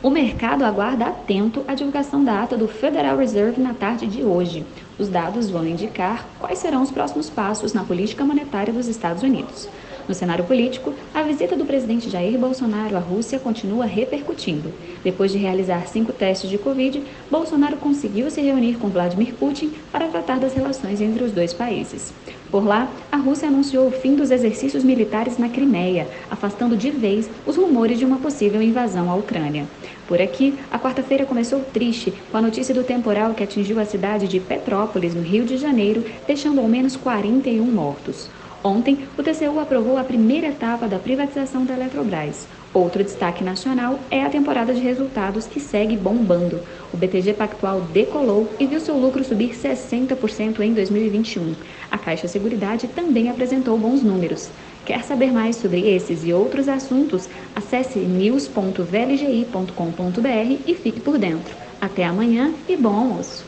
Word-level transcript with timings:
O 0.00 0.10
mercado 0.10 0.64
aguarda 0.64 1.06
atento 1.06 1.64
a 1.66 1.74
divulgação 1.74 2.22
da 2.22 2.40
ata 2.40 2.56
do 2.56 2.68
Federal 2.68 3.16
Reserve 3.16 3.60
na 3.60 3.74
tarde 3.74 4.06
de 4.06 4.22
hoje. 4.22 4.64
Os 4.96 5.08
dados 5.08 5.50
vão 5.50 5.66
indicar 5.66 6.24
quais 6.38 6.60
serão 6.60 6.82
os 6.82 6.90
próximos 6.92 7.28
passos 7.28 7.72
na 7.72 7.82
política 7.82 8.24
monetária 8.24 8.72
dos 8.72 8.86
Estados 8.86 9.24
Unidos. 9.24 9.68
No 10.08 10.14
cenário 10.14 10.44
político, 10.44 10.94
a 11.12 11.22
visita 11.22 11.56
do 11.56 11.66
presidente 11.66 12.08
Jair 12.08 12.38
Bolsonaro 12.38 12.96
à 12.96 13.00
Rússia 13.00 13.40
continua 13.40 13.86
repercutindo. 13.86 14.72
Depois 15.02 15.32
de 15.32 15.38
realizar 15.38 15.88
cinco 15.88 16.12
testes 16.12 16.48
de 16.48 16.58
Covid, 16.58 17.02
Bolsonaro 17.28 17.76
conseguiu 17.76 18.30
se 18.30 18.40
reunir 18.40 18.78
com 18.78 18.88
Vladimir 18.88 19.34
Putin 19.34 19.72
para 19.90 20.06
tratar 20.06 20.38
das 20.38 20.54
relações 20.54 21.00
entre 21.00 21.24
os 21.24 21.32
dois 21.32 21.52
países. 21.52 22.14
Por 22.50 22.66
lá, 22.66 22.90
a 23.12 23.16
Rússia 23.18 23.48
anunciou 23.48 23.86
o 23.86 23.90
fim 23.90 24.16
dos 24.16 24.30
exercícios 24.30 24.82
militares 24.82 25.36
na 25.36 25.50
Crimeia, 25.50 26.08
afastando 26.30 26.78
de 26.78 26.90
vez 26.90 27.28
os 27.46 27.56
rumores 27.56 27.98
de 27.98 28.06
uma 28.06 28.18
possível 28.18 28.62
invasão 28.62 29.10
à 29.10 29.14
Ucrânia. 29.14 29.66
Por 30.06 30.22
aqui, 30.22 30.58
a 30.70 30.78
quarta-feira 30.78 31.26
começou 31.26 31.60
triste 31.60 32.14
com 32.30 32.38
a 32.38 32.42
notícia 32.42 32.74
do 32.74 32.82
temporal 32.82 33.34
que 33.34 33.44
atingiu 33.44 33.78
a 33.78 33.84
cidade 33.84 34.26
de 34.26 34.40
Petrópolis, 34.40 35.14
no 35.14 35.20
Rio 35.20 35.44
de 35.44 35.58
Janeiro, 35.58 36.02
deixando 36.26 36.60
ao 36.60 36.68
menos 36.68 36.96
41 36.96 37.62
mortos. 37.66 38.30
Ontem, 38.62 39.06
o 39.16 39.22
TCU 39.22 39.60
aprovou 39.60 39.96
a 39.96 40.04
primeira 40.04 40.48
etapa 40.48 40.88
da 40.88 40.98
privatização 40.98 41.64
da 41.64 41.74
Eletrobras. 41.74 42.48
Outro 42.74 43.02
destaque 43.02 43.42
nacional 43.42 43.98
é 44.10 44.22
a 44.22 44.28
temporada 44.28 44.74
de 44.74 44.80
resultados 44.80 45.46
que 45.46 45.58
segue 45.58 45.96
bombando. 45.96 46.60
O 46.92 46.96
BTG 46.96 47.34
Pactual 47.34 47.80
decolou 47.92 48.52
e 48.58 48.66
viu 48.66 48.80
seu 48.80 48.98
lucro 48.98 49.24
subir 49.24 49.54
60% 49.54 50.60
em 50.60 50.74
2021. 50.74 51.54
A 51.90 51.96
Caixa 51.96 52.28
Seguridade 52.28 52.88
também 52.88 53.30
apresentou 53.30 53.78
bons 53.78 54.02
números. 54.02 54.50
Quer 54.84 55.02
saber 55.02 55.32
mais 55.32 55.56
sobre 55.56 55.88
esses 55.88 56.24
e 56.24 56.32
outros 56.32 56.68
assuntos? 56.68 57.28
Acesse 57.54 58.00
news.vlgi.com.br 58.00 60.62
e 60.66 60.74
fique 60.74 61.00
por 61.00 61.16
dentro. 61.16 61.56
Até 61.80 62.04
amanhã 62.04 62.52
e 62.68 62.76
bom 62.76 62.94
almoço! 62.94 63.47